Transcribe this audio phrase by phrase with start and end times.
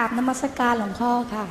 [0.00, 1.46] ราบนมัสการหลวงพ่อค่ะ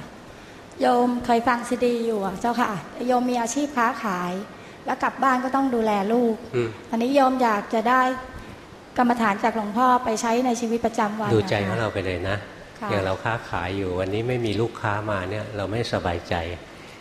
[0.82, 2.67] โยมเคยฟังซีดีอยู่อะเจ้าค่ะ
[3.07, 4.33] โยมมีอาชีพค้าขาย
[4.85, 8.01] แล้วกลับบ้านก็ต้องดูแลลูกอืมอันนี้โยมอยากจะได้
[8.97, 12.38] กรรมฐานจากหลวงพ่อไปใช้ในชีวิตประจำวันดูใจนะคะของเราไปเลยนะ
[12.79, 16.36] ค่ะอย่างเราค้าขายอยู่วันนี้ไม่มีลูกค้ามาเนี่ยเราไม่สบายใจ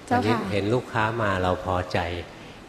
[0.07, 1.99] เจ้าวันี้ค่ะเห็นลูกค้ามาเราพอใจ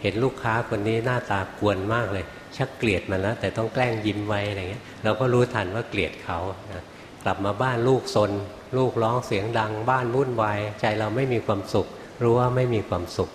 [0.02, 2.26] เห็นลูกค้าคนนี้หน้าตากวนมากเลย
[2.58, 6.40] ชักเกลียดมันแล้ว แต่ต้องแกล้งยิ้มไว้อะไรเงี้ยเราก็รู้ทันว่าเกลียดเขา
[6.74, 6.84] นะ
[7.24, 8.32] กลับมาบ้านลูกซน
[8.78, 11.88] ลูกร้องเสียงดัง บ้านวุ่นวายใจเราไม่มีความสุข
[12.24, 13.30] รู้ว่าไม่มีความสุข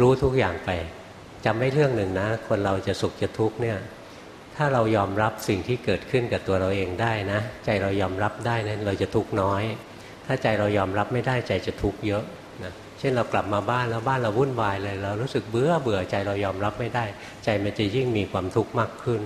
[0.00, 0.70] รู้ทุกอย่างไป
[1.44, 3.78] จำไม่เรื่องหนึ่งนะ คนเราจะสุขจะทุกข์เนี่ย
[4.56, 9.62] ถ้าเรายอมรับสิ่งที่เกิดขึ้นกับตัวเราเองได้นะ ใจเรายอมรับได้นะเราจะทุกข์น้อย
[10.26, 12.24] ถ้าใจเรายอมรับไม่ได้ใจจะทุกข์เยอะ
[12.64, 17.04] นะเช่นเรากลับมาบ้านแล้วบ้านเราวุ่นวายเลย เรารู้สึกเบื่อเบื่อใจเรายอมรับไม่ได้
[17.44, 19.22] ใจมันจะยิ่งมีความทุกข์มากขึ้น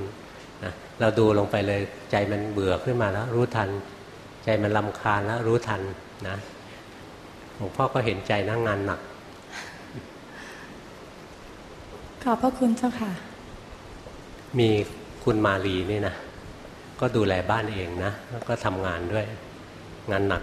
[0.64, 1.80] นะเราดูลงไปเลย
[2.10, 3.68] ใจมันเบื่อขึ้นมาแล้วรู้ทัน
[4.62, 5.80] มันลำคาญแล้วรู้ทัน
[6.28, 6.36] นะ
[7.54, 9.00] หลวงพ่อก็เห็นใจนั่งงานหนัก
[12.22, 13.10] ขอบพระคุณเจ้าค่ะ
[14.58, 14.68] มี
[15.24, 16.14] คุณมาลีนี่นะ
[17.00, 19.24] ก็ดูแลบ้านเองนะแล้วก็ทำงานด้วย
[20.10, 20.42] งานหนัก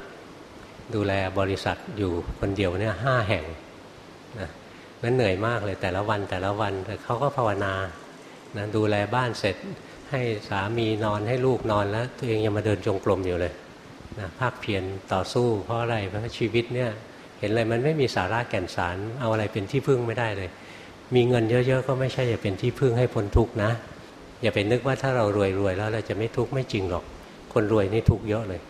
[0.96, 3.46] ดูแลบริษัทอยู่คนเดียวเนี่ยห้าแห่ง
[4.40, 4.50] นะ
[5.04, 7.74] นั้นเหนื่อยมากเลยแต่ละวันแต่ละวันแต่เขาก็ภาวนา
[8.58, 9.56] นะดูแลบ้านเสร็จ
[10.10, 13.54] ให้สามีนอนให้ลูกนอนแล้ว ตัวเองยังมาเดินจงกรมอยู่เลย
[14.20, 16.90] นะภาคเพียรต่อสู้เพราะอะไรเพราะชีวิตเนี่ย
[17.40, 20.50] เห็นอะไรมันไม่มีสาระแก่นสาร เอาอะไรเป็นที่พึ่งไม่ได้เลย
[21.16, 23.72] มีเงินเยอะๆก็ไม่ใช่จะเป็นที่พึ่งให้พ้นทุกข์นะ
[24.42, 25.26] อย่าไปนึกว่าถ้าเรา
[25.60, 27.04] รวยๆแล้วเราจะไม่ทุกข์ไม่จริงหรอก
[27.54, 28.62] คนรวยนี่ทุกข์เยอะเลย